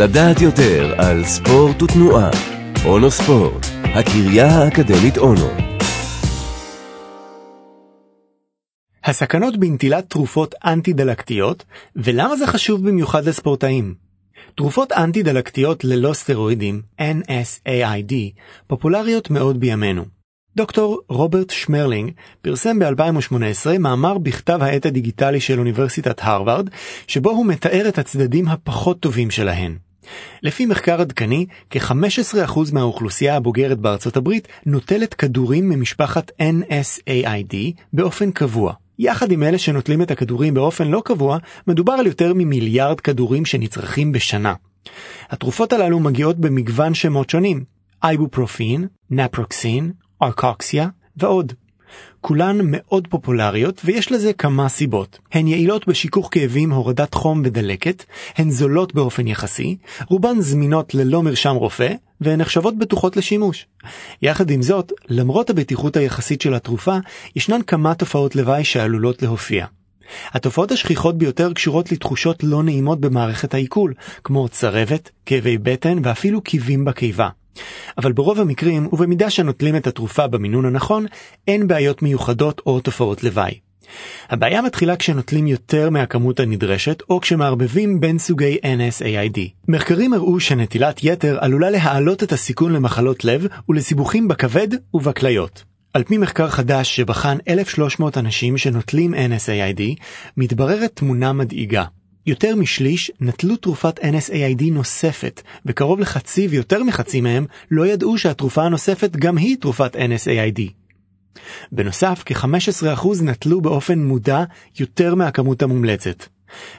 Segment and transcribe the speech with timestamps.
[0.00, 2.30] לדעת יותר על ספורט ותנועה.
[2.84, 5.48] אונו ספורט, הקריה האקדמית אונו.
[9.04, 11.64] הסכנות בנטילת תרופות אנטי-דלקתיות,
[11.96, 13.94] ולמה זה חשוב במיוחד לספורטאים.
[14.54, 18.14] תרופות אנטי-דלקתיות ללא סטרואידים, NSAID,
[18.66, 20.04] פופולריות מאוד בימינו.
[20.56, 22.12] דוקטור רוברט שמרלינג
[22.42, 26.70] פרסם ב-2018 מאמר בכתב העת הדיגיטלי של אוניברסיטת הרווארד,
[27.06, 29.87] שבו הוא מתאר את הצדדים הפחות טובים שלהן.
[30.42, 37.54] לפי מחקר עדכני, כ-15% מהאוכלוסייה הבוגרת בארצות הברית נוטלת כדורים ממשפחת NSAID
[37.92, 38.72] באופן קבוע.
[38.98, 44.12] יחד עם אלה שנוטלים את הכדורים באופן לא קבוע, מדובר על יותר ממיליארד כדורים שנצרכים
[44.12, 44.54] בשנה.
[45.30, 47.64] התרופות הללו מגיעות במגוון שמות שונים,
[48.02, 51.52] אייבופרופין, נפרוקסין, ארקוקסיה ועוד.
[52.20, 55.18] כולן מאוד פופולריות ויש לזה כמה סיבות.
[55.32, 58.04] הן יעילות בשיכוך כאבים, הורדת חום ודלקת,
[58.36, 63.66] הן זולות באופן יחסי, רובן זמינות ללא מרשם רופא, והן נחשבות בטוחות לשימוש.
[64.22, 66.96] יחד עם זאת, למרות הבטיחות היחסית של התרופה,
[67.36, 69.66] ישנן כמה תופעות לוואי שעלולות להופיע.
[70.32, 76.84] התופעות השכיחות ביותר קשורות לתחושות לא נעימות במערכת העיכול, כמו צרבת, כאבי בטן ואפילו קיבים
[76.84, 77.28] בקיבה.
[77.98, 81.06] אבל ברוב המקרים, ובמידה שנוטלים את התרופה במינון הנכון,
[81.48, 83.58] אין בעיות מיוחדות או תופעות לוואי.
[84.30, 89.38] הבעיה מתחילה כשנוטלים יותר מהכמות הנדרשת, או כשמערבבים בין סוגי NSAID.
[89.68, 95.64] מחקרים הראו שנטילת יתר עלולה להעלות את הסיכון למחלות לב ולסיבוכים בכבד ובכליות.
[95.94, 99.82] על פי מחקר חדש שבחן 1,300 אנשים שנוטלים NSAID,
[100.36, 101.84] מתבררת תמונה מדאיגה.
[102.28, 109.16] יותר משליש נטלו תרופת NSAID נוספת, וקרוב לחצי ויותר מחצי מהם לא ידעו שהתרופה הנוספת
[109.16, 110.60] גם היא תרופת NSAID.
[111.72, 114.44] בנוסף, כ-15% נטלו באופן מודע
[114.80, 116.24] יותר מהכמות המומלצת.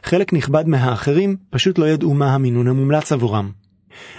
[0.03, 3.51] חלק נכבד מהאחרים פשוט לא ידעו מה המינון המומלץ עבורם.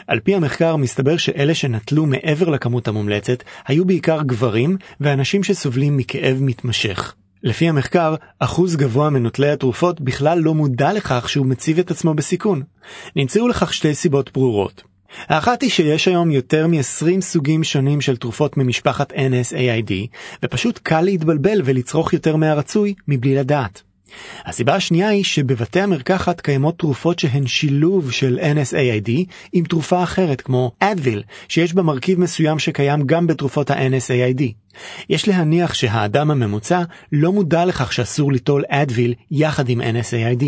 [0.07, 6.37] על פי המחקר מסתבר שאלה שנטלו מעבר לכמות המומלצת היו בעיקר גברים ואנשים שסובלים מכאב
[6.41, 7.15] מתמשך.
[7.43, 12.63] לפי המחקר, אחוז גבוה מנוטלי התרופות בכלל לא מודע לכך שהוא מציב את עצמו בסיכון.
[13.17, 14.83] נמצאו לכך שתי סיבות ברורות.
[15.29, 19.93] האחת היא שיש היום יותר מ-20 סוגים שונים של תרופות ממשפחת NSAID,
[20.45, 23.83] ופשוט קל להתבלבל ולצרוך יותר מהרצוי מבלי לדעת.
[24.47, 29.11] הסיבה השנייה היא שבבתי המרקחת קיימות תרופות שהן שילוב של NSAID
[29.53, 34.43] עם תרופה אחרת כמו אדוויל, שיש בה מרכיב מסוים שקיים גם בתרופות ה-NSAID.
[35.09, 36.83] יש להניח שהאדם הממוצע
[37.13, 40.45] לא מודע לכך שאסור ליטול אדוויל יחד עם NSAID.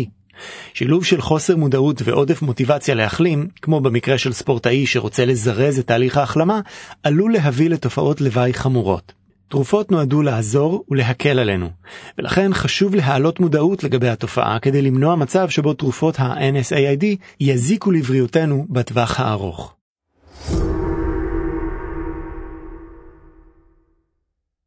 [0.73, 6.17] שילוב של חוסר מודעות ועודף מוטיבציה להחלים, כמו במקרה של ספורטאי שרוצה לזרז את תהליך
[6.17, 6.59] ההחלמה,
[7.03, 9.22] עלול להביא לתופעות לוואי חמורות.
[9.47, 11.69] תרופות נועדו לעזור ולהקל עלינו,
[12.17, 17.05] ולכן חשוב להעלות מודעות לגבי התופעה כדי למנוע מצב שבו תרופות ה-NSAID
[17.39, 19.75] יזיקו לבריאותנו בטווח הארוך.